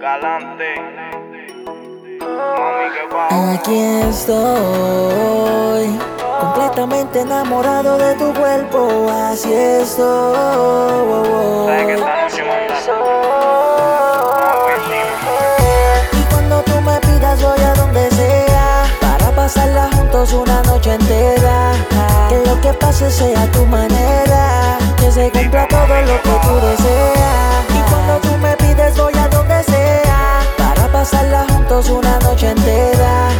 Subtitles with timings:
[0.00, 0.74] Galante.
[0.96, 1.46] Mami.
[3.54, 3.78] Aquí
[4.08, 5.86] estoy,
[6.40, 10.36] completamente enamorado de tu cuerpo, así estoy.
[11.66, 12.74] Sabes que esta noche manda.
[16.12, 21.72] Y cuando tú me pidas voy a donde sea, para pasarla juntos una noche entera.
[22.28, 24.25] Que lo que pase sea tu manera,
[25.16, 27.64] se cumpla todo lo que tú deseas.
[27.70, 33.30] Y cuando tú me pides voy a donde sea, para pasarla juntos una noche entera.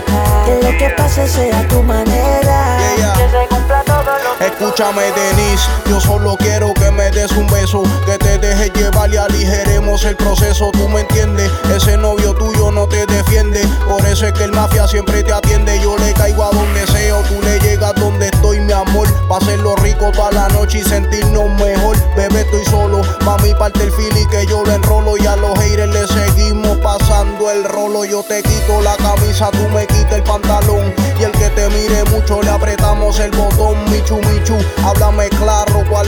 [0.47, 3.13] Que lo que pase sea tu manera, Yeah, yeah.
[3.15, 7.47] que se cumpla todo lo que Escúchame, Denise, yo solo quiero que me des un
[7.49, 10.71] beso, que te dejes llevar y aligeremos el proceso.
[10.73, 14.87] Tú me entiendes, ese novio tuyo no te defiende, por eso es que el mafia
[14.87, 15.79] siempre te atiende.
[15.81, 19.09] Yo le caigo a donde sea, tú le llegas donde estoy, amor.
[19.29, 21.97] Pa' hacerlo rico toda la noche y sentirnos mejor.
[22.17, 25.93] Bebé, estoy solo, mami, parte el fili que yo lo enrolo y a los haters
[25.93, 28.05] le seguimos pasando el rolo.
[28.05, 32.05] Yo te quito la camisa, tú me quitas el pantalón y el que te mire
[32.05, 33.77] mucho le apretamos el botón.
[33.91, 36.06] Michu, Michu, háblame claro cuál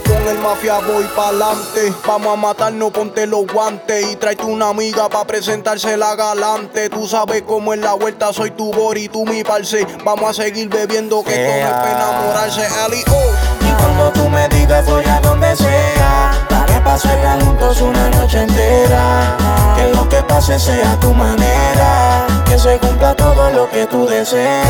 [0.00, 1.92] con el mafia, voy pa'lante.
[2.06, 6.88] Vamos a matarnos, ponte los guantes y tráete una amiga pa' presentársela galante.
[6.90, 9.86] Tú sabes cómo es la vuelta, soy tu bori, tú mi parce.
[10.04, 12.66] Vamos a seguir bebiendo que esto no es para enamorarse.
[12.84, 13.58] Ali, oh.
[13.68, 19.36] Y cuando tú me digas voy a donde sea Para pasarla juntos una noche entera
[19.76, 24.66] Que lo que pase sea tu manera Que se cumpla todo lo que tú deseas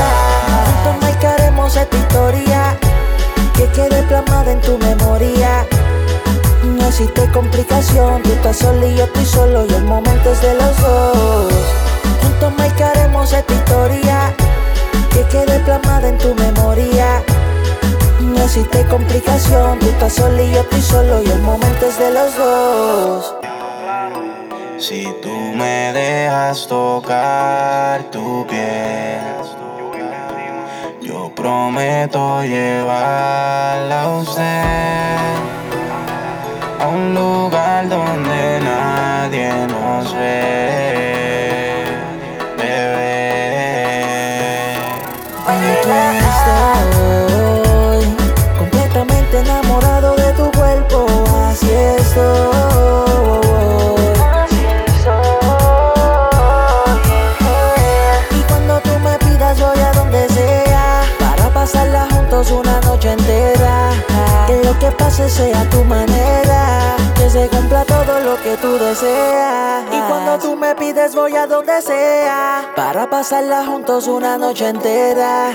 [0.66, 2.78] Juntos marcaremos esta historia
[7.94, 11.52] Tú estás solo y yo estoy solo Y el momento es de los dos.
[12.22, 14.34] Juntos marcaremos esta historia
[15.10, 17.22] Que quede plasmada en tu memoria.
[18.20, 22.10] No existe complicación, tú estás solo y yo estoy solo y el momento es de
[22.12, 23.34] los dos.
[24.78, 29.20] Si tú me dejas tocar tu piel,
[31.00, 35.57] yo prometo llevarla a usted
[36.80, 41.84] a un lugar donde nadie nos ve,
[42.56, 43.08] bebé.
[67.48, 69.84] Que se cumpla todo lo que tú deseas.
[69.90, 72.72] Y cuando tú me pides voy a donde sea.
[72.76, 75.52] Para pasarla juntos una noche entera.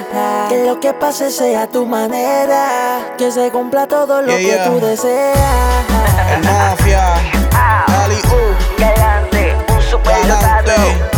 [0.50, 3.14] Que lo que pase sea a tu manera.
[3.18, 4.70] Que se cumpla todo lo Yeah, que yeah.
[4.70, 5.86] tú deseas.
[6.36, 7.14] El mafia,
[8.04, 8.80] Ali, oh.
[8.80, 11.13] Galante, un super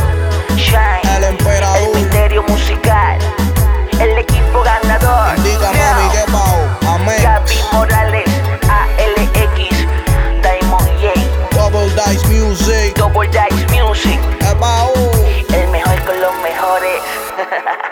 [17.35, 17.91] ha